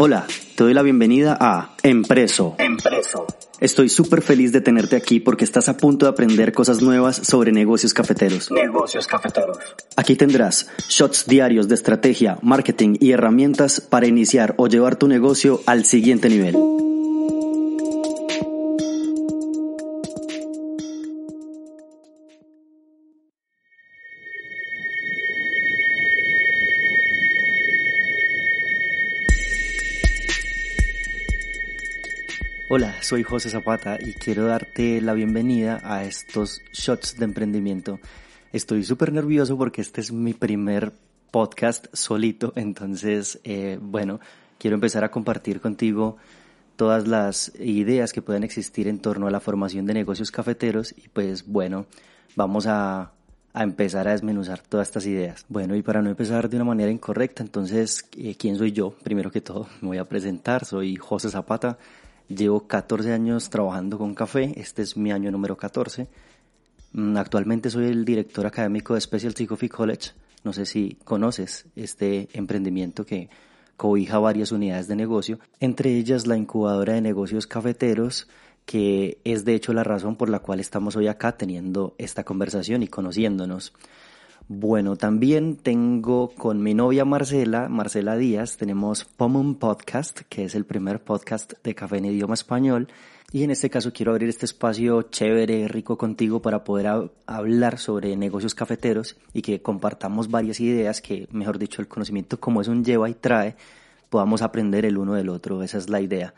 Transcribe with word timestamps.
Hola, 0.00 0.28
te 0.54 0.62
doy 0.62 0.74
la 0.74 0.82
bienvenida 0.82 1.36
a 1.40 1.74
Empreso. 1.82 2.54
Empreso. 2.58 3.26
Estoy 3.58 3.88
súper 3.88 4.22
feliz 4.22 4.52
de 4.52 4.60
tenerte 4.60 4.94
aquí 4.94 5.18
porque 5.18 5.44
estás 5.44 5.68
a 5.68 5.76
punto 5.76 6.06
de 6.06 6.10
aprender 6.10 6.52
cosas 6.52 6.80
nuevas 6.80 7.16
sobre 7.16 7.50
negocios 7.50 7.94
cafeteros. 7.94 8.48
Negocios 8.52 9.08
cafeteros. 9.08 9.58
Aquí 9.96 10.14
tendrás 10.14 10.70
shots 10.88 11.26
diarios 11.26 11.66
de 11.66 11.74
estrategia, 11.74 12.38
marketing 12.42 12.94
y 13.00 13.10
herramientas 13.10 13.80
para 13.80 14.06
iniciar 14.06 14.54
o 14.56 14.68
llevar 14.68 14.94
tu 14.94 15.08
negocio 15.08 15.62
al 15.66 15.84
siguiente 15.84 16.28
nivel. 16.28 16.54
Hola, 32.70 32.94
soy 33.00 33.22
José 33.22 33.48
Zapata 33.48 33.96
y 33.98 34.12
quiero 34.12 34.44
darte 34.44 35.00
la 35.00 35.14
bienvenida 35.14 35.80
a 35.82 36.04
estos 36.04 36.60
shots 36.74 37.16
de 37.16 37.24
emprendimiento. 37.24 37.98
Estoy 38.52 38.84
súper 38.84 39.10
nervioso 39.10 39.56
porque 39.56 39.80
este 39.80 40.02
es 40.02 40.12
mi 40.12 40.34
primer 40.34 40.92
podcast 41.30 41.86
solito, 41.94 42.52
entonces, 42.56 43.40
eh, 43.44 43.78
bueno, 43.80 44.20
quiero 44.58 44.74
empezar 44.74 45.02
a 45.02 45.10
compartir 45.10 45.62
contigo 45.62 46.18
todas 46.76 47.08
las 47.08 47.54
ideas 47.58 48.12
que 48.12 48.20
pueden 48.20 48.44
existir 48.44 48.86
en 48.86 48.98
torno 48.98 49.26
a 49.26 49.30
la 49.30 49.40
formación 49.40 49.86
de 49.86 49.94
negocios 49.94 50.30
cafeteros 50.30 50.94
y 50.94 51.08
pues 51.08 51.46
bueno, 51.46 51.86
vamos 52.36 52.66
a, 52.66 53.12
empezar 53.54 54.08
a 54.08 54.12
desmenuzar 54.12 54.60
todas 54.60 54.88
estas 54.88 55.06
ideas. 55.06 55.46
Bueno, 55.48 55.74
y 55.74 55.80
para 55.80 56.02
no 56.02 56.10
empezar 56.10 56.50
de 56.50 56.56
una 56.56 56.66
manera 56.66 56.92
incorrecta, 56.92 57.42
entonces, 57.42 58.06
eh, 58.18 58.36
¿quién 58.38 58.58
soy 58.58 58.72
yo? 58.72 58.90
Primero 58.90 59.30
que 59.30 59.40
todo, 59.40 59.68
me 59.80 59.88
voy 59.88 59.98
a 59.98 60.04
presentar, 60.04 60.66
soy 60.66 60.96
José 60.96 61.30
Zapata 61.30 61.78
Llevo 62.28 62.66
14 62.66 63.12
años 63.14 63.48
trabajando 63.48 63.96
con 63.96 64.14
café, 64.14 64.52
este 64.56 64.82
es 64.82 64.98
mi 64.98 65.12
año 65.12 65.30
número 65.30 65.56
14. 65.56 66.08
Mm, 66.92 67.16
actualmente 67.16 67.70
soy 67.70 67.86
el 67.86 68.04
director 68.04 68.46
académico 68.46 68.94
de 68.94 69.00
Specialty 69.00 69.46
Coffee 69.46 69.70
College. 69.70 70.10
No 70.44 70.52
sé 70.52 70.66
si 70.66 70.98
conoces 71.04 71.64
este 71.74 72.28
emprendimiento 72.34 73.06
que 73.06 73.30
cobija 73.78 74.18
varias 74.18 74.52
unidades 74.52 74.88
de 74.88 74.96
negocio, 74.96 75.38
entre 75.58 75.96
ellas 75.96 76.26
la 76.26 76.36
incubadora 76.36 76.92
de 76.94 77.00
negocios 77.00 77.46
cafeteros, 77.46 78.28
que 78.66 79.18
es 79.24 79.46
de 79.46 79.54
hecho 79.54 79.72
la 79.72 79.84
razón 79.84 80.16
por 80.16 80.28
la 80.28 80.40
cual 80.40 80.60
estamos 80.60 80.96
hoy 80.96 81.06
acá 81.06 81.32
teniendo 81.32 81.94
esta 81.96 82.24
conversación 82.24 82.82
y 82.82 82.88
conociéndonos. 82.88 83.72
Bueno, 84.50 84.96
también 84.96 85.56
tengo 85.56 86.30
con 86.30 86.62
mi 86.62 86.72
novia 86.72 87.04
Marcela, 87.04 87.68
Marcela 87.68 88.16
Díaz, 88.16 88.56
tenemos 88.56 89.04
Pomum 89.04 89.56
Podcast, 89.56 90.20
que 90.30 90.44
es 90.44 90.54
el 90.54 90.64
primer 90.64 91.02
podcast 91.02 91.52
de 91.62 91.74
café 91.74 91.98
en 91.98 92.06
idioma 92.06 92.32
español. 92.32 92.88
Y 93.30 93.42
en 93.42 93.50
este 93.50 93.68
caso 93.68 93.92
quiero 93.92 94.12
abrir 94.12 94.30
este 94.30 94.46
espacio 94.46 95.02
chévere, 95.02 95.68
rico 95.68 95.98
contigo 95.98 96.40
para 96.40 96.64
poder 96.64 97.10
hablar 97.26 97.78
sobre 97.78 98.16
negocios 98.16 98.54
cafeteros 98.54 99.18
y 99.34 99.42
que 99.42 99.60
compartamos 99.60 100.30
varias 100.30 100.60
ideas 100.60 101.02
que, 101.02 101.28
mejor 101.30 101.58
dicho, 101.58 101.82
el 101.82 101.88
conocimiento 101.88 102.40
como 102.40 102.62
es 102.62 102.68
un 102.68 102.82
lleva 102.82 103.10
y 103.10 103.14
trae, 103.14 103.54
podamos 104.08 104.40
aprender 104.40 104.86
el 104.86 104.96
uno 104.96 105.12
del 105.12 105.28
otro. 105.28 105.62
Esa 105.62 105.76
es 105.76 105.90
la 105.90 106.00
idea. 106.00 106.32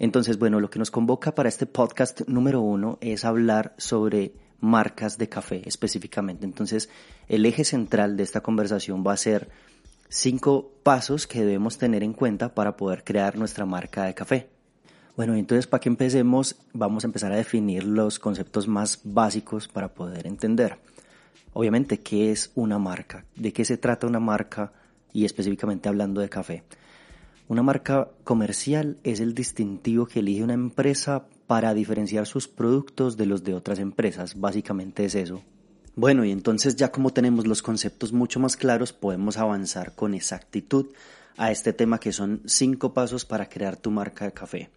Entonces, 0.00 0.40
bueno, 0.40 0.58
lo 0.58 0.70
que 0.70 0.80
nos 0.80 0.90
convoca 0.90 1.36
para 1.36 1.50
este 1.50 1.66
podcast 1.66 2.22
número 2.26 2.60
uno 2.60 2.98
es 3.00 3.24
hablar 3.24 3.74
sobre 3.78 4.32
marcas 4.60 5.18
de 5.18 5.28
café 5.28 5.62
específicamente. 5.66 6.44
Entonces, 6.44 6.88
el 7.28 7.46
eje 7.46 7.64
central 7.64 8.16
de 8.16 8.22
esta 8.22 8.40
conversación 8.40 9.04
va 9.06 9.12
a 9.12 9.16
ser 9.16 9.50
cinco 10.08 10.72
pasos 10.82 11.26
que 11.26 11.40
debemos 11.40 11.78
tener 11.78 12.02
en 12.02 12.12
cuenta 12.12 12.54
para 12.54 12.76
poder 12.76 13.04
crear 13.04 13.36
nuestra 13.36 13.66
marca 13.66 14.04
de 14.04 14.14
café. 14.14 14.48
Bueno, 15.16 15.36
entonces 15.36 15.66
para 15.66 15.80
que 15.80 15.88
empecemos, 15.88 16.56
vamos 16.72 17.04
a 17.04 17.06
empezar 17.06 17.32
a 17.32 17.36
definir 17.36 17.84
los 17.84 18.18
conceptos 18.18 18.66
más 18.66 19.00
básicos 19.04 19.68
para 19.68 19.94
poder 19.94 20.26
entender. 20.26 20.78
Obviamente, 21.52 22.00
¿qué 22.00 22.32
es 22.32 22.50
una 22.56 22.78
marca? 22.78 23.24
¿De 23.36 23.52
qué 23.52 23.64
se 23.64 23.76
trata 23.76 24.08
una 24.08 24.18
marca? 24.18 24.72
Y 25.12 25.24
específicamente 25.24 25.88
hablando 25.88 26.20
de 26.20 26.28
café. 26.28 26.64
Una 27.46 27.62
marca 27.62 28.08
comercial 28.24 28.98
es 29.04 29.20
el 29.20 29.34
distintivo 29.34 30.06
que 30.06 30.18
elige 30.18 30.42
una 30.42 30.54
empresa 30.54 31.26
para 31.46 31.74
diferenciar 31.74 32.26
sus 32.26 32.48
productos 32.48 33.16
de 33.16 33.26
los 33.26 33.44
de 33.44 33.54
otras 33.54 33.78
empresas. 33.78 34.40
Básicamente 34.40 35.04
es 35.04 35.14
eso. 35.14 35.42
Bueno, 35.96 36.24
y 36.24 36.32
entonces 36.32 36.76
ya 36.76 36.90
como 36.90 37.12
tenemos 37.12 37.46
los 37.46 37.62
conceptos 37.62 38.12
mucho 38.12 38.40
más 38.40 38.56
claros, 38.56 38.92
podemos 38.92 39.36
avanzar 39.36 39.94
con 39.94 40.14
exactitud 40.14 40.86
a 41.36 41.50
este 41.50 41.72
tema 41.72 42.00
que 42.00 42.12
son 42.12 42.42
cinco 42.46 42.92
pasos 42.92 43.24
para 43.24 43.48
crear 43.48 43.76
tu 43.76 43.90
marca 43.90 44.24
de 44.24 44.32
café. 44.32 44.70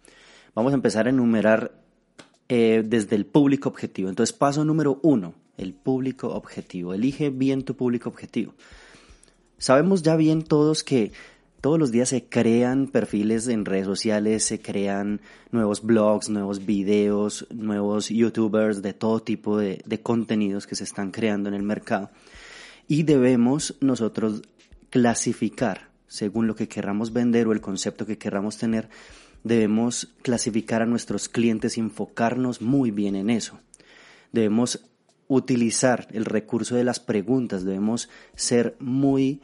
Vamos 0.54 0.72
a 0.72 0.76
empezar 0.76 1.06
a 1.06 1.10
enumerar 1.10 1.72
eh, 2.48 2.82
desde 2.84 3.16
el 3.16 3.26
público 3.26 3.68
objetivo. 3.68 4.08
Entonces, 4.08 4.34
paso 4.34 4.64
número 4.64 5.00
uno, 5.02 5.34
el 5.56 5.74
público 5.74 6.28
objetivo. 6.28 6.94
Elige 6.94 7.30
bien 7.30 7.64
tu 7.64 7.74
público 7.74 8.08
objetivo. 8.08 8.54
Sabemos 9.58 10.02
ya 10.02 10.16
bien 10.16 10.42
todos 10.42 10.84
que 10.84 11.12
todos 11.60 11.78
los 11.78 11.90
días 11.90 12.10
se 12.10 12.24
crean 12.24 12.86
perfiles 12.86 13.48
en 13.48 13.64
redes 13.64 13.86
sociales, 13.86 14.44
se 14.44 14.60
crean 14.60 15.20
nuevos 15.50 15.82
blogs, 15.82 16.28
nuevos 16.28 16.64
videos, 16.64 17.46
nuevos 17.50 18.10
youtubers 18.10 18.80
de 18.80 18.92
todo 18.92 19.20
tipo 19.20 19.58
de, 19.58 19.82
contenidos 20.02 20.66
que 20.66 20.76
se 20.76 20.84
están 20.84 21.10
creando 21.10 21.48
en 21.48 21.54
el 21.54 21.62
mercado. 21.62 22.10
Y 22.86 23.02
debemos 23.02 23.76
nosotros 23.80 24.42
clasificar, 24.90 25.90
según 26.06 26.46
lo 26.46 26.54
que 26.54 26.68
querramos 26.68 27.12
vender 27.12 27.48
o 27.48 27.52
el 27.52 27.60
concepto 27.60 28.06
que 28.06 28.18
querramos 28.18 28.56
tener, 28.56 28.88
debemos 29.42 30.14
clasificar 30.22 30.82
a 30.82 30.86
nuestros 30.86 31.28
clientes 31.28 31.76
y 31.76 31.80
enfocarnos 31.80 32.62
muy 32.62 32.92
bien 32.92 33.16
en 33.16 33.30
eso. 33.30 33.58
Debemos 34.32 34.84
utilizar 35.26 36.06
el 36.12 36.24
recurso 36.24 36.76
de 36.76 36.84
las 36.84 37.00
preguntas, 37.00 37.64
debemos 37.64 38.08
ser 38.34 38.76
muy 38.78 39.42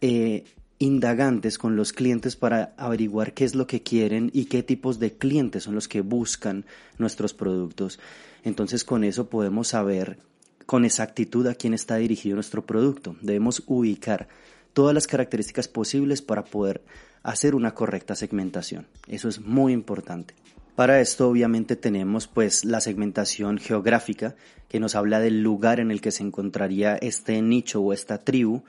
eh, 0.00 0.44
indagantes 0.78 1.58
con 1.58 1.76
los 1.76 1.92
clientes 1.92 2.36
para 2.36 2.74
averiguar 2.76 3.32
qué 3.32 3.44
es 3.44 3.54
lo 3.54 3.66
que 3.66 3.82
quieren 3.82 4.30
y 4.32 4.46
qué 4.46 4.62
tipos 4.62 4.98
de 4.98 5.12
clientes 5.12 5.64
son 5.64 5.74
los 5.74 5.88
que 5.88 6.00
buscan 6.00 6.64
nuestros 6.98 7.34
productos. 7.34 8.00
Entonces 8.42 8.84
con 8.84 9.04
eso 9.04 9.28
podemos 9.28 9.68
saber 9.68 10.18
con 10.66 10.84
exactitud 10.84 11.46
a 11.46 11.54
quién 11.54 11.74
está 11.74 11.96
dirigido 11.96 12.34
nuestro 12.34 12.64
producto. 12.64 13.16
Debemos 13.20 13.62
ubicar 13.66 14.28
todas 14.72 14.94
las 14.94 15.06
características 15.06 15.68
posibles 15.68 16.22
para 16.22 16.44
poder 16.44 16.82
hacer 17.22 17.54
una 17.54 17.74
correcta 17.74 18.14
segmentación. 18.14 18.86
Eso 19.06 19.28
es 19.28 19.40
muy 19.40 19.72
importante. 19.72 20.34
Para 20.74 21.00
esto 21.00 21.28
obviamente 21.28 21.76
tenemos 21.76 22.26
pues 22.26 22.64
la 22.64 22.80
segmentación 22.80 23.58
geográfica 23.58 24.34
que 24.68 24.80
nos 24.80 24.96
habla 24.96 25.20
del 25.20 25.40
lugar 25.40 25.78
en 25.78 25.92
el 25.92 26.00
que 26.00 26.10
se 26.10 26.24
encontraría 26.24 26.96
este 26.96 27.40
nicho 27.42 27.80
o 27.80 27.92
esta 27.92 28.18
tribu 28.18 28.64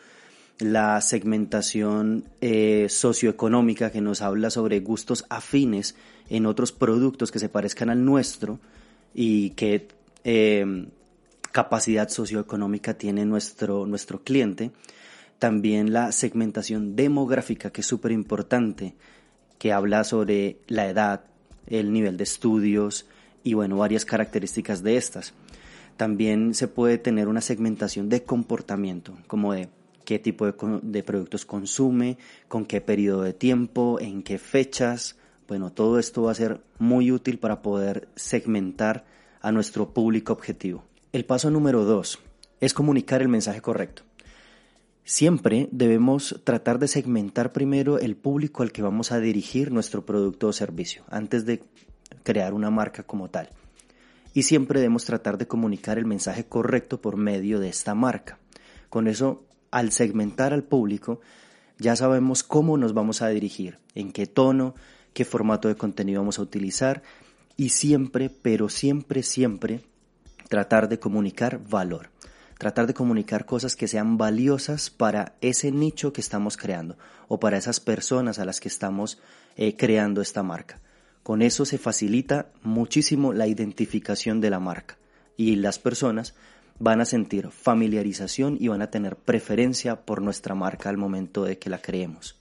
la 0.59 1.01
segmentación 1.01 2.25
eh, 2.41 2.87
socioeconómica 2.89 3.91
que 3.91 4.01
nos 4.01 4.21
habla 4.21 4.49
sobre 4.49 4.79
gustos 4.79 5.25
afines 5.29 5.95
en 6.29 6.45
otros 6.45 6.71
productos 6.71 7.31
que 7.31 7.39
se 7.39 7.49
parezcan 7.49 7.89
al 7.89 8.05
nuestro 8.05 8.59
y 9.13 9.51
qué 9.51 9.87
em, 10.23 10.87
capacidad 11.51 12.09
socioeconómica 12.09 12.93
tiene 12.93 13.25
nuestro, 13.25 13.85
nuestro 13.85 14.23
cliente. 14.23 14.71
También 15.39 15.91
la 15.91 16.11
segmentación 16.11 16.95
demográfica, 16.95 17.69
que 17.71 17.81
es 17.81 17.87
súper 17.87 18.11
importante, 18.11 18.95
que 19.59 19.73
habla 19.73 20.03
sobre 20.03 20.57
la 20.67 20.87
edad, 20.87 21.25
el 21.67 21.91
nivel 21.91 22.17
de 22.17 22.23
estudios 22.23 23.05
y 23.43 23.53
bueno, 23.53 23.77
varias 23.77 24.05
características 24.05 24.83
de 24.83 24.97
estas. 24.97 25.33
También 25.97 26.53
se 26.53 26.67
puede 26.67 26.97
tener 26.97 27.27
una 27.27 27.41
segmentación 27.41 28.09
de 28.09 28.23
comportamiento, 28.23 29.17
como 29.27 29.53
de 29.53 29.69
qué 30.05 30.19
tipo 30.19 30.45
de, 30.45 31.03
productos 31.03 31.45
consume, 31.45 32.17
con 32.47 32.65
qué 32.65 32.79
periodo 32.79 33.23
de 33.23 33.33
tiempo, 33.33 33.99
en 33.99 34.23
qué 34.23 34.37
fechas. 34.37 35.17
Bueno, 35.47 35.71
todo 35.71 35.99
esto 35.99 36.23
va 36.23 36.31
a 36.31 36.35
ser 36.35 36.61
muy 36.79 37.11
útil 37.11 37.39
para 37.39 37.61
poder 37.61 38.07
segmentar 38.15 39.05
a 39.41 39.51
nuestro 39.51 39.93
público 39.93 40.31
objetivo. 40.31 40.85
El 41.11 41.25
paso 41.25 41.49
número 41.49 41.83
dos 41.83 42.19
es 42.61 42.73
comunicar 42.73 43.21
el 43.21 43.27
mensaje 43.27 43.61
correcto. 43.61 44.03
Siempre 45.03 45.69
debemos 45.71 46.41
tratar 46.43 46.79
de 46.79 46.87
segmentar 46.87 47.51
primero 47.51 47.99
el 47.99 48.15
público 48.15 48.63
al 48.63 48.71
que 48.71 48.81
vamos 48.81 49.11
a 49.11 49.19
dirigir 49.19 49.71
nuestro 49.71 50.03
producto 50.03 50.47
o 50.47 50.53
servicio 50.53 51.03
antes 51.09 51.45
de 51.45 51.61
crear 52.23 52.53
una 52.53 52.71
marca 52.71 53.03
como 53.03 53.29
tal. 53.29 53.49
y 54.33 54.43
siempre 54.43 54.81
debemos 54.81 55.05
tratar 55.05 55.37
de 55.37 55.47
comunicar 55.47 55.97
el 55.97 56.05
mensaje 56.05 56.43
correcto 56.43 56.99
por 56.99 57.15
medio 57.15 57.61
de 57.61 57.69
esta 57.69 57.95
marca. 57.95 58.37
Con 58.89 59.07
eso, 59.07 59.45
al 59.75 59.91
segmentar 59.91 60.53
al 60.53 60.63
público, 60.63 61.19
ya 61.79 61.97
sabemos 61.97 62.43
cómo 62.43 62.77
nos 62.77 62.93
vamos 62.93 63.21
a 63.21 63.27
dirigir, 63.27 63.77
en 63.93 64.13
qué 64.13 64.25
tono, 64.25 64.73
qué 65.13 65.25
formato 65.25 65.67
de 65.67 65.75
contenido 65.75 66.21
vamos 66.21 66.39
a 66.39 66.43
utilizar 66.43 67.03
y 67.57 67.69
siempre, 67.69 68.29
pero 68.29 68.69
siempre, 68.69 69.21
siempre 69.21 69.81
tratar 70.47 70.87
de 70.87 70.97
comunicar 70.97 71.59
valor. 71.67 72.09
Tratar 72.57 72.87
de 72.87 72.93
comunicar 72.93 73.45
cosas 73.45 73.75
que 73.75 73.89
sean 73.89 74.17
valiosas 74.17 74.89
para 74.89 75.35
ese 75.41 75.73
nicho 75.73 76.13
que 76.13 76.21
estamos 76.21 76.55
creando 76.55 76.97
o 77.27 77.41
para 77.41 77.57
esas 77.57 77.81
personas 77.81 78.39
a 78.39 78.45
las 78.45 78.61
que 78.61 78.69
estamos 78.69 79.19
eh, 79.57 79.75
creando 79.75 80.21
esta 80.21 80.41
marca. 80.41 80.79
Con 81.21 81.41
eso 81.41 81.65
se 81.65 81.77
facilita 81.77 82.47
muchísimo 82.63 83.33
la 83.33 83.47
identificación 83.47 84.39
de 84.39 84.51
la 84.51 84.61
marca 84.61 84.97
y 85.35 85.57
las 85.57 85.79
personas 85.79 86.33
van 86.79 87.01
a 87.01 87.05
sentir 87.05 87.49
familiarización 87.51 88.57
y 88.59 88.67
van 88.67 88.81
a 88.81 88.91
tener 88.91 89.15
preferencia 89.15 90.05
por 90.05 90.21
nuestra 90.21 90.55
marca 90.55 90.89
al 90.89 90.97
momento 90.97 91.43
de 91.43 91.57
que 91.57 91.69
la 91.69 91.81
creemos. 91.81 92.35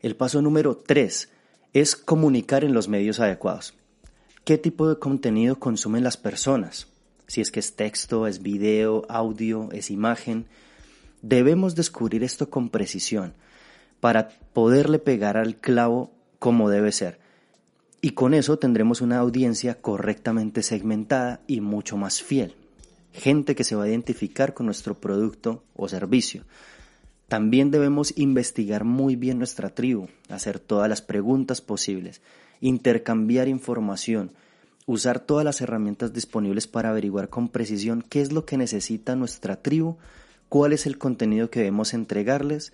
El 0.00 0.16
paso 0.16 0.40
número 0.40 0.76
3 0.76 1.28
es 1.74 1.96
comunicar 1.96 2.64
en 2.64 2.72
los 2.72 2.88
medios 2.88 3.20
adecuados. 3.20 3.74
¿Qué 4.44 4.56
tipo 4.56 4.88
de 4.88 4.98
contenido 4.98 5.58
consumen 5.58 6.04
las 6.04 6.16
personas? 6.16 6.88
Si 7.26 7.42
es 7.42 7.50
que 7.50 7.60
es 7.60 7.76
texto, 7.76 8.26
es 8.26 8.42
video, 8.42 9.04
audio, 9.10 9.68
es 9.72 9.90
imagen. 9.90 10.46
Debemos 11.20 11.74
descubrir 11.74 12.24
esto 12.24 12.48
con 12.48 12.70
precisión 12.70 13.34
para 14.00 14.30
poderle 14.54 14.98
pegar 14.98 15.36
al 15.36 15.56
clavo 15.56 16.10
como 16.38 16.70
debe 16.70 16.92
ser. 16.92 17.18
Y 18.00 18.10
con 18.10 18.32
eso 18.32 18.58
tendremos 18.58 19.02
una 19.02 19.18
audiencia 19.18 19.74
correctamente 19.74 20.62
segmentada 20.62 21.40
y 21.46 21.60
mucho 21.60 21.96
más 21.98 22.22
fiel 22.22 22.54
gente 23.18 23.54
que 23.54 23.64
se 23.64 23.76
va 23.76 23.84
a 23.84 23.88
identificar 23.88 24.54
con 24.54 24.66
nuestro 24.66 24.94
producto 24.94 25.62
o 25.76 25.88
servicio. 25.88 26.44
También 27.28 27.70
debemos 27.70 28.16
investigar 28.16 28.84
muy 28.84 29.14
bien 29.14 29.36
nuestra 29.38 29.68
tribu, 29.68 30.08
hacer 30.30 30.58
todas 30.58 30.88
las 30.88 31.02
preguntas 31.02 31.60
posibles, 31.60 32.22
intercambiar 32.62 33.48
información, 33.48 34.30
usar 34.86 35.20
todas 35.20 35.44
las 35.44 35.60
herramientas 35.60 36.14
disponibles 36.14 36.66
para 36.66 36.88
averiguar 36.88 37.28
con 37.28 37.48
precisión 37.48 38.02
qué 38.08 38.22
es 38.22 38.32
lo 38.32 38.46
que 38.46 38.56
necesita 38.56 39.14
nuestra 39.14 39.56
tribu, 39.56 39.98
cuál 40.48 40.72
es 40.72 40.86
el 40.86 40.96
contenido 40.96 41.50
que 41.50 41.60
debemos 41.60 41.92
entregarles 41.92 42.72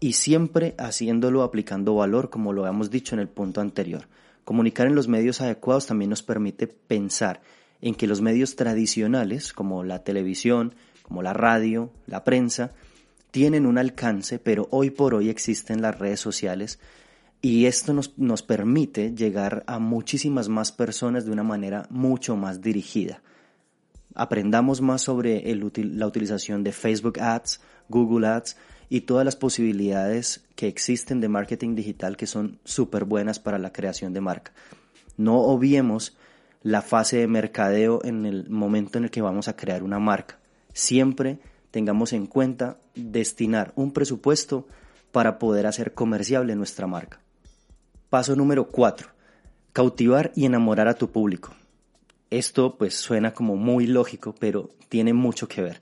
y 0.00 0.14
siempre 0.14 0.74
haciéndolo 0.78 1.44
aplicando 1.44 1.94
valor 1.94 2.30
como 2.30 2.52
lo 2.52 2.62
habíamos 2.62 2.90
dicho 2.90 3.14
en 3.14 3.20
el 3.20 3.28
punto 3.28 3.60
anterior. 3.60 4.08
Comunicar 4.44 4.88
en 4.88 4.96
los 4.96 5.06
medios 5.06 5.40
adecuados 5.40 5.86
también 5.86 6.10
nos 6.10 6.22
permite 6.22 6.66
pensar 6.66 7.40
en 7.84 7.94
que 7.94 8.06
los 8.06 8.22
medios 8.22 8.56
tradicionales, 8.56 9.52
como 9.52 9.84
la 9.84 10.04
televisión, 10.04 10.74
como 11.02 11.22
la 11.22 11.34
radio, 11.34 11.90
la 12.06 12.24
prensa, 12.24 12.72
tienen 13.30 13.66
un 13.66 13.76
alcance, 13.76 14.38
pero 14.38 14.68
hoy 14.70 14.88
por 14.88 15.12
hoy 15.12 15.28
existen 15.28 15.82
las 15.82 15.98
redes 15.98 16.18
sociales 16.18 16.78
y 17.42 17.66
esto 17.66 17.92
nos, 17.92 18.18
nos 18.18 18.42
permite 18.42 19.14
llegar 19.14 19.64
a 19.66 19.78
muchísimas 19.78 20.48
más 20.48 20.72
personas 20.72 21.26
de 21.26 21.32
una 21.32 21.42
manera 21.42 21.86
mucho 21.90 22.36
más 22.36 22.62
dirigida. 22.62 23.20
Aprendamos 24.14 24.80
más 24.80 25.02
sobre 25.02 25.44
la 25.54 26.06
utilización 26.06 26.64
de 26.64 26.72
Facebook 26.72 27.20
Ads, 27.20 27.60
Google 27.90 28.26
Ads 28.28 28.56
y 28.88 29.02
todas 29.02 29.26
las 29.26 29.36
posibilidades 29.36 30.42
que 30.56 30.68
existen 30.68 31.20
de 31.20 31.28
marketing 31.28 31.74
digital 31.74 32.16
que 32.16 32.26
son 32.26 32.60
súper 32.64 33.04
buenas 33.04 33.40
para 33.40 33.58
la 33.58 33.74
creación 33.74 34.14
de 34.14 34.22
marca. 34.22 34.54
No 35.18 35.36
obviemos 35.40 36.16
la 36.64 36.80
fase 36.80 37.18
de 37.18 37.28
mercadeo 37.28 38.00
en 38.04 38.24
el 38.24 38.48
momento 38.48 38.98
en 38.98 39.04
el 39.04 39.10
que 39.10 39.22
vamos 39.22 39.48
a 39.48 39.54
crear 39.54 39.82
una 39.82 39.98
marca. 39.98 40.38
Siempre 40.72 41.38
tengamos 41.70 42.14
en 42.14 42.26
cuenta 42.26 42.78
destinar 42.94 43.72
un 43.76 43.92
presupuesto 43.92 44.66
para 45.12 45.38
poder 45.38 45.66
hacer 45.66 45.92
comerciable 45.92 46.56
nuestra 46.56 46.86
marca. 46.86 47.20
Paso 48.08 48.34
número 48.34 48.68
4. 48.68 49.08
Cautivar 49.74 50.32
y 50.34 50.46
enamorar 50.46 50.88
a 50.88 50.94
tu 50.94 51.10
público. 51.10 51.52
Esto 52.30 52.76
pues 52.76 52.94
suena 52.94 53.34
como 53.34 53.56
muy 53.56 53.86
lógico, 53.86 54.34
pero 54.38 54.70
tiene 54.88 55.12
mucho 55.12 55.46
que 55.46 55.60
ver. 55.60 55.80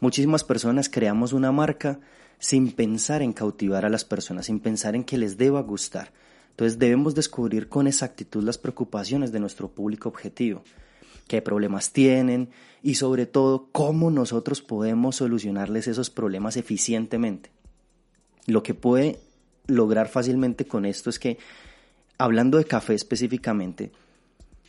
Muchísimas 0.00 0.42
personas 0.42 0.88
creamos 0.88 1.32
una 1.32 1.52
marca 1.52 2.00
sin 2.40 2.72
pensar 2.72 3.22
en 3.22 3.32
cautivar 3.32 3.86
a 3.86 3.88
las 3.88 4.04
personas, 4.04 4.46
sin 4.46 4.58
pensar 4.58 4.96
en 4.96 5.04
que 5.04 5.16
les 5.16 5.38
deba 5.38 5.62
gustar. 5.62 6.10
Entonces 6.54 6.78
debemos 6.78 7.16
descubrir 7.16 7.68
con 7.68 7.88
exactitud 7.88 8.44
las 8.44 8.58
preocupaciones 8.58 9.32
de 9.32 9.40
nuestro 9.40 9.72
público 9.72 10.08
objetivo, 10.08 10.62
qué 11.26 11.42
problemas 11.42 11.92
tienen 11.92 12.50
y 12.80 12.94
sobre 12.94 13.26
todo 13.26 13.66
cómo 13.72 14.12
nosotros 14.12 14.62
podemos 14.62 15.16
solucionarles 15.16 15.88
esos 15.88 16.10
problemas 16.10 16.56
eficientemente. 16.56 17.50
Lo 18.46 18.62
que 18.62 18.72
puede 18.72 19.18
lograr 19.66 20.06
fácilmente 20.06 20.64
con 20.64 20.86
esto 20.86 21.10
es 21.10 21.18
que, 21.18 21.38
hablando 22.18 22.58
de 22.58 22.66
café 22.66 22.94
específicamente, 22.94 23.90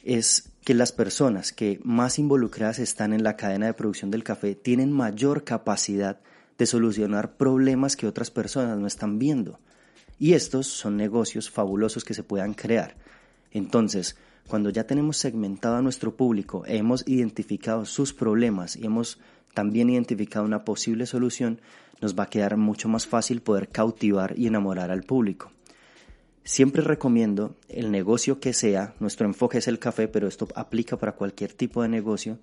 es 0.03 0.49
que 0.63 0.73
las 0.73 0.91
personas 0.91 1.51
que 1.51 1.79
más 1.83 2.17
involucradas 2.17 2.79
están 2.79 3.13
en 3.13 3.23
la 3.23 3.35
cadena 3.37 3.67
de 3.67 3.75
producción 3.75 4.09
del 4.09 4.23
café 4.23 4.55
tienen 4.55 4.91
mayor 4.91 5.43
capacidad 5.43 6.19
de 6.57 6.65
solucionar 6.65 7.37
problemas 7.37 7.95
que 7.95 8.07
otras 8.07 8.31
personas 8.31 8.79
no 8.79 8.87
están 8.87 9.19
viendo. 9.19 9.59
Y 10.17 10.33
estos 10.33 10.67
son 10.67 10.97
negocios 10.97 11.50
fabulosos 11.50 12.03
que 12.06 12.13
se 12.13 12.23
puedan 12.23 12.53
crear. 12.53 12.95
Entonces, 13.51 14.17
cuando 14.47 14.69
ya 14.69 14.85
tenemos 14.85 15.17
segmentado 15.17 15.75
a 15.75 15.81
nuestro 15.81 16.15
público, 16.15 16.63
hemos 16.67 17.07
identificado 17.07 17.85
sus 17.85 18.13
problemas 18.13 18.75
y 18.75 18.85
hemos 18.85 19.19
también 19.53 19.89
identificado 19.89 20.45
una 20.45 20.63
posible 20.63 21.06
solución, 21.06 21.59
nos 22.01 22.17
va 22.17 22.23
a 22.23 22.29
quedar 22.29 22.57
mucho 22.57 22.88
más 22.89 23.07
fácil 23.07 23.41
poder 23.41 23.69
cautivar 23.69 24.38
y 24.38 24.47
enamorar 24.47 24.91
al 24.91 25.03
público. 25.03 25.51
Siempre 26.44 26.83
recomiendo 26.83 27.56
el 27.69 27.91
negocio 27.91 28.39
que 28.39 28.53
sea, 28.53 28.94
nuestro 29.00 29.25
enfoque 29.25 29.57
es 29.57 29.68
el 29.68 29.79
café, 29.79 30.07
pero 30.07 30.27
esto 30.27 30.47
aplica 30.53 30.95
para 30.97 31.13
cualquier 31.13 31.53
tipo 31.53 31.81
de 31.81 31.89
negocio, 31.89 32.38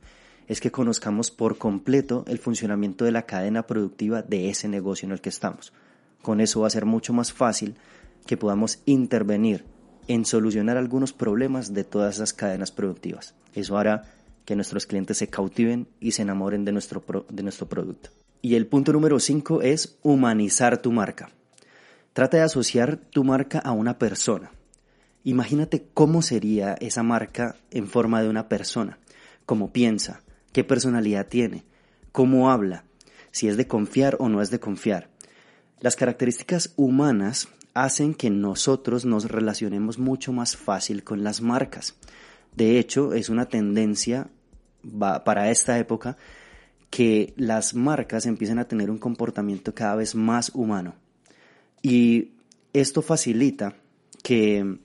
es 0.49 0.61
que 0.61 0.73
conozcamos 0.73 1.31
por 1.31 1.57
completo 1.57 2.25
el 2.27 2.39
funcionamiento 2.39 3.05
de 3.05 3.13
la 3.13 3.27
cadena 3.27 3.65
productiva 3.65 4.23
de 4.23 4.51
ese 4.51 4.67
negocio 4.67 5.07
en 5.07 5.13
el 5.13 5.21
que 5.21 5.29
estamos. 5.29 5.73
Con 6.23 6.41
eso 6.41 6.61
va 6.61 6.69
a 6.69 6.71
ser 6.71 6.87
mucho 6.87 7.13
más 7.13 7.33
fácil 7.33 7.75
que 8.27 8.37
podamos 8.37 8.81
intervenir 8.87 9.65
en 10.09 10.25
solucionar 10.25 10.77
algunos 10.77 11.13
problemas 11.13 11.75
de 11.75 11.85
todas 11.85 12.17
esas 12.17 12.33
cadenas 12.33 12.71
productivas. 12.71 13.35
Eso 13.55 13.77
hará 13.77 14.05
que 14.45 14.57
nuestros 14.57 14.87
clientes 14.87 15.19
se 15.19 15.29
cautiven 15.29 15.89
y 16.01 16.13
se 16.13 16.23
enamoren 16.23 16.65
de 16.65 16.73
nuestro, 16.73 17.05
de 17.29 17.43
nuestro 17.43 17.69
producto. 17.69 18.11
Y 18.41 18.57
el 18.57 18.67
punto 18.67 18.93
número 18.93 19.21
5 19.21 19.63
es 19.63 19.99
humanizar 20.03 20.79
tu 20.79 20.91
marca. 20.91 21.31
Trata 22.13 22.39
de 22.39 22.43
asociar 22.43 22.97
tu 22.97 23.25
marca 23.25 23.59
a 23.61 23.73
una 23.73 23.99
persona. 23.99 24.51
Imagínate 25.25 25.87
cómo 25.95 26.23
sería 26.23 26.75
esa 26.75 27.05
marca 27.05 27.57
en 27.71 27.87
forma 27.87 28.21
de 28.23 28.29
una 28.29 28.49
persona, 28.49 28.99
cómo 29.47 29.73
piensa, 29.73 30.23
qué 30.53 30.65
personalidad 30.65 31.29
tiene, 31.29 31.65
cómo 32.11 32.51
habla, 32.51 32.85
si 33.31 33.49
es 33.49 33.57
de 33.57 33.69
confiar 33.69 34.17
o 34.19 34.29
no 34.29 34.43
es 34.43 34.51
de 34.51 34.59
confiar, 34.59 35.09
las 35.83 35.97
características 35.97 36.73
humanas 36.77 37.49
hacen 37.75 38.15
que 38.15 38.31
nosotros 38.31 39.05
nos 39.05 39.25
relacionemos 39.25 39.99
mucho 39.99 40.33
más 40.33 40.57
fácil 40.57 41.03
con 41.03 41.25
las 41.25 41.43
marcas. 41.43 41.97
De 42.55 42.79
hecho, 42.79 43.15
es 43.15 43.29
una 43.29 43.47
tendencia 43.47 44.29
para 45.25 45.51
esta 45.51 45.79
época 45.79 46.17
que 46.89 47.35
las 47.37 47.75
marcas 47.75 48.27
empiecen 48.27 48.61
a 48.61 48.69
tener 48.69 48.91
un 48.91 48.99
comportamiento 48.99 49.75
cada 49.75 49.97
vez 49.97 50.15
más 50.15 50.53
humano. 50.55 50.95
Y 51.83 52.31
esto 52.73 53.03
facilita 53.03 53.75
que, 54.23 54.79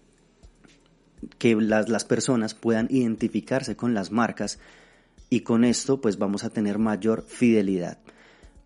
que 1.38 1.56
las, 1.58 1.90
las 1.90 2.06
personas 2.06 2.56
puedan 2.56 2.88
identificarse 2.90 3.76
con 3.76 3.94
las 3.94 4.12
marcas 4.12 4.58
y 5.30 5.42
con 5.42 5.64
esto 5.64 6.02
pues 6.02 6.18
vamos 6.18 6.44
a 6.44 6.50
tener 6.50 6.80
mayor 6.80 7.22
fidelidad. 7.22 8.00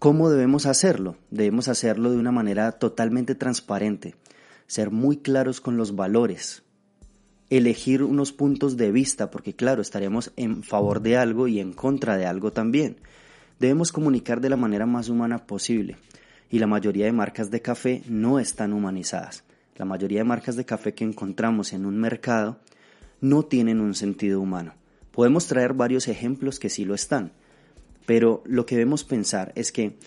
¿Cómo 0.01 0.31
debemos 0.31 0.65
hacerlo? 0.65 1.15
Debemos 1.29 1.67
hacerlo 1.67 2.09
de 2.09 2.17
una 2.17 2.31
manera 2.31 2.71
totalmente 2.71 3.35
transparente, 3.35 4.15
ser 4.65 4.89
muy 4.89 5.17
claros 5.17 5.61
con 5.61 5.77
los 5.77 5.95
valores, 5.95 6.63
elegir 7.51 8.01
unos 8.01 8.31
puntos 8.31 8.77
de 8.77 8.91
vista, 8.91 9.29
porque 9.29 9.55
claro, 9.55 9.79
estaremos 9.79 10.31
en 10.37 10.63
favor 10.63 11.03
de 11.03 11.17
algo 11.17 11.47
y 11.47 11.59
en 11.59 11.71
contra 11.71 12.17
de 12.17 12.25
algo 12.25 12.51
también. 12.51 12.97
Debemos 13.59 13.91
comunicar 13.91 14.41
de 14.41 14.49
la 14.49 14.57
manera 14.57 14.87
más 14.87 15.07
humana 15.07 15.45
posible, 15.45 15.97
y 16.49 16.57
la 16.57 16.65
mayoría 16.65 17.05
de 17.05 17.11
marcas 17.11 17.51
de 17.51 17.61
café 17.61 18.01
no 18.07 18.39
están 18.39 18.73
humanizadas. 18.73 19.43
La 19.75 19.85
mayoría 19.85 20.21
de 20.21 20.25
marcas 20.25 20.55
de 20.55 20.65
café 20.65 20.95
que 20.95 21.03
encontramos 21.03 21.73
en 21.73 21.85
un 21.85 21.99
mercado 21.99 22.57
no 23.19 23.43
tienen 23.43 23.79
un 23.79 23.93
sentido 23.93 24.41
humano. 24.41 24.73
Podemos 25.11 25.45
traer 25.45 25.75
varios 25.75 26.07
ejemplos 26.07 26.57
que 26.57 26.71
sí 26.71 26.85
lo 26.85 26.95
están, 26.95 27.33
pero 28.05 28.43
lo 28.45 28.65
que 28.65 28.75
debemos 28.75 29.03
pensar 29.03 29.51
es 29.55 29.71
que 29.71 29.97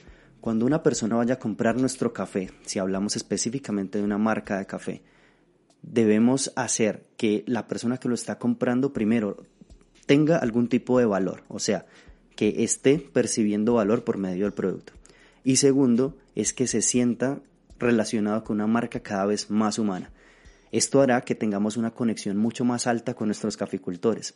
cuando 0.41 0.67
una 0.67 0.83
persona 0.83 1.17
vaya 1.17 1.35
a 1.35 1.39
comprar 1.39 1.77
nuestro 1.77 2.13
café, 2.13 2.51
si 2.67 2.79
hablamos 2.79 3.17
específicamente 3.17 3.99
de 3.99 4.05
una 4.05 4.19
marca 4.19 4.59
de 4.59 4.67
café, 4.67 5.03
debemos 5.83 6.53
hacer 6.57 7.07
que 7.17 7.45
la 7.47 7.67
persona 7.67 7.99
que 7.99 8.09
lo 8.09 8.15
está 8.15 8.39
comprando 8.39 8.93
primero 8.93 9.43
tenga 10.07 10.37
algún 10.37 10.69
tipo 10.69 10.99
de 10.99 11.07
valor, 11.07 11.45
o 11.49 11.59
sea, 11.59 11.87
que 12.37 12.65
esté 12.65 12.99
percibiendo 12.99 13.75
valor 13.75 14.05
por 14.05 14.19
medio 14.19 14.45
del 14.45 14.53
producto. 14.53 14.93
Y 15.45 15.57
segundo, 15.57 16.17
es 16.35 16.53
que 16.53 16.67
se 16.67 16.83
sienta 16.83 17.41
relacionado 17.79 18.45
con 18.45 18.57
una 18.57 18.67
marca 18.67 19.01
cada 19.01 19.27
vez 19.27 19.51
más 19.51 19.79
humana. 19.79 20.11
Esto 20.73 21.01
hará 21.01 21.21
que 21.21 21.35
tengamos 21.35 21.77
una 21.77 21.93
conexión 21.93 22.37
mucho 22.37 22.65
más 22.65 22.87
alta 22.87 23.15
con 23.15 23.29
nuestros 23.29 23.57
caficultores. 23.57 24.35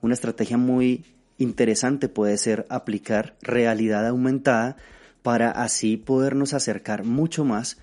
Una 0.00 0.14
estrategia 0.14 0.56
muy 0.56 1.04
interesante 1.42 2.08
puede 2.08 2.38
ser 2.38 2.66
aplicar 2.68 3.36
realidad 3.42 4.06
aumentada 4.06 4.76
para 5.22 5.50
así 5.50 5.96
podernos 5.96 6.54
acercar 6.54 7.04
mucho 7.04 7.44
más 7.44 7.78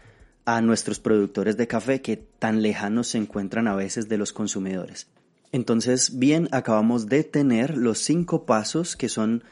a 0.45 0.61
nuestros 0.61 0.99
productores 0.99 1.57
de 1.57 1.67
café 1.67 2.01
que 2.01 2.17
tan 2.17 2.61
lejanos 2.61 3.09
se 3.09 3.17
encuentran 3.17 3.67
a 3.67 3.75
veces 3.75 4.09
de 4.09 4.17
los 4.17 4.33
consumidores. 4.33 5.07
Entonces, 5.51 6.17
bien, 6.17 6.47
acabamos 6.51 7.07
de 7.07 7.23
tener 7.23 7.77
los 7.77 7.99
cinco 7.99 8.45
pasos 8.45 8.95
que 8.95 9.09
son 9.09 9.43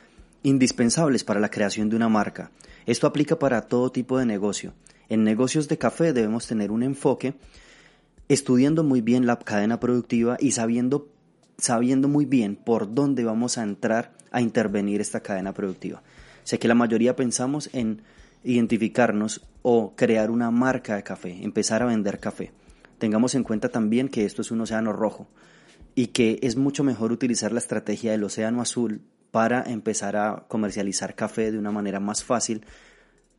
indispensables 0.44 1.24
para 1.24 1.40
la 1.40 1.50
creación 1.50 1.90
de 1.90 1.96
una 1.96 2.10
marca. 2.10 2.52
Esto 2.86 3.08
aplica 3.08 3.38
para 3.40 3.62
todo 3.62 3.92
tipo 3.92 4.18
de 4.18 4.26
negocio. 4.26 4.74
En 5.10 5.24
negocios 5.24 5.68
de 5.68 5.78
café 5.78 6.14
debemos 6.14 6.48
tener 6.48 6.72
un 6.72 6.84
enfoque 6.84 7.36
estudiando 8.30 8.84
muy 8.84 9.02
bien 9.02 9.26
la 9.26 9.40
cadena 9.40 9.80
productiva 9.80 10.38
y 10.40 10.52
sabiendo, 10.52 11.08
sabiendo 11.58 12.08
muy 12.08 12.26
bien 12.26 12.56
por 12.56 12.94
dónde 12.94 13.24
vamos 13.24 13.58
a 13.58 13.64
entrar 13.64 14.14
a 14.32 14.42
intervenir 14.42 15.02
esta 15.02 15.22
cadena 15.22 15.54
productiva. 15.54 16.04
Sé 16.44 16.60
que 16.60 16.68
la 16.68 16.76
mayoría 16.76 17.16
pensamos 17.16 17.70
en 17.74 18.02
identificarnos 18.44 19.46
o 19.62 19.96
crear 19.96 20.32
una 20.32 20.52
marca 20.52 20.96
de 20.96 21.04
café, 21.04 21.44
empezar 21.44 21.84
a 21.84 21.88
vender 21.88 22.20
café. 22.20 22.52
Tengamos 22.98 23.36
en 23.36 23.44
cuenta 23.44 23.70
también 23.70 24.10
que 24.10 24.26
esto 24.26 24.42
es 24.42 24.52
un 24.52 24.62
océano 24.62 24.94
rojo 24.94 25.28
y 25.96 26.08
que 26.08 26.40
es 26.42 26.56
mucho 26.56 26.84
mejor 26.84 27.12
utilizar 27.12 27.52
la 27.52 27.60
estrategia 27.60 28.12
del 28.12 28.24
océano 28.24 28.62
azul 28.62 29.02
para 29.32 29.64
empezar 29.64 30.16
a 30.16 30.46
comercializar 30.48 31.16
café 31.16 31.52
de 31.52 31.58
una 31.58 31.72
manera 31.72 32.00
más 32.00 32.24
fácil, 32.24 32.66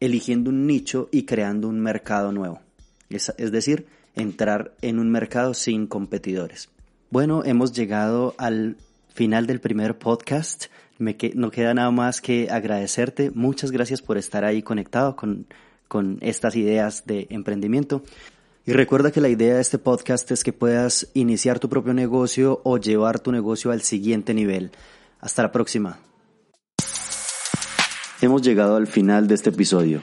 eligiendo 0.01 0.51
un 0.51 0.67
nicho 0.67 1.09
y 1.11 1.25
creando 1.25 1.69
un 1.69 1.81
mercado 1.81 2.33
nuevo. 2.33 2.61
Es, 3.09 3.33
decir, 3.37 3.87
entrar 4.15 4.75
en 4.83 4.99
un 4.99 5.11
mercado 5.11 5.55
sin 5.55 5.87
competidores. 5.87 6.69
Bueno, 7.11 7.43
hemos 7.43 7.73
llegado 7.73 8.35
al 8.37 8.77
final 9.15 9.47
del 9.47 9.61
primer 9.61 9.97
podcast. 9.97 10.67
Me 10.99 11.17
no 11.35 11.51
queda 11.51 11.73
nada 11.73 11.91
más 11.91 12.21
que 12.21 12.49
agradecerte. 12.51 13.31
Muchas 13.31 13.71
gracias 13.71 14.03
por 14.03 14.19
estar 14.19 14.45
ahí 14.45 14.63
conectado 14.63 15.17
con, 15.17 15.47
con 15.89 16.19
estas 16.21 16.55
ideas 16.55 17.05
de 17.07 17.27
emprendimiento. 17.31 18.03
Y 18.67 18.73
recuerda 18.73 19.11
que 19.11 19.23
la 19.23 19.31
idea 19.31 19.55
de 19.55 19.63
este 19.63 19.79
podcast 19.79 20.31
es 20.33 20.45
que 20.45 20.53
puedas 20.53 21.09
iniciar 21.15 21.59
tu 21.59 21.71
propio 21.71 21.95
negocio 21.95 22.61
o 22.65 22.77
llevar 22.77 23.21
tu 23.21 23.33
negocio 23.33 23.71
al 23.71 23.81
siguiente 23.81 24.35
nivel. 24.35 24.71
Hasta 25.21 25.43
la 25.43 25.51
próxima. 25.51 25.99
Hemos 28.21 28.43
llegado 28.43 28.77
al 28.77 28.87
final 28.87 29.29
de 29.29 29.35
este 29.35 29.49
episodio. 29.49 30.03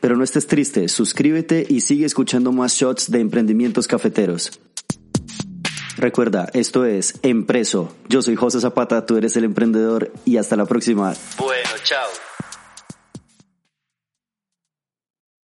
Pero 0.00 0.16
no 0.16 0.22
estés 0.22 0.46
triste, 0.46 0.86
suscríbete 0.88 1.66
y 1.68 1.80
sigue 1.80 2.06
escuchando 2.06 2.52
más 2.52 2.74
shots 2.74 3.10
de 3.10 3.18
emprendimientos 3.18 3.88
cafeteros. 3.88 4.60
Recuerda, 6.04 6.50
esto 6.52 6.84
es 6.84 7.18
Empreso. 7.22 7.90
Yo 8.10 8.20
soy 8.20 8.36
José 8.36 8.60
Zapata, 8.60 9.06
tú 9.06 9.16
eres 9.16 9.36
el 9.36 9.44
emprendedor 9.44 10.12
y 10.26 10.36
hasta 10.36 10.54
la 10.54 10.66
próxima. 10.66 11.14
Bueno, 11.38 11.70
chao. 11.82 12.33